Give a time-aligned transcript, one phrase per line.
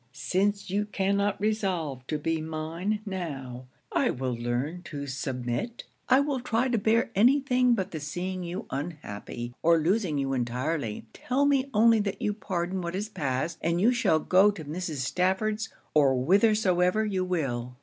[0.13, 6.39] Since you cannot resolve to be mine now, I will learn to submit I will
[6.39, 11.05] try to bear any thing but the seeing you unhappy, or losing you entirely!
[11.13, 15.01] Tell me only that you pardon what is past, and you shall go to Mrs.
[15.05, 17.77] Stafford's, or whithersoever you will.'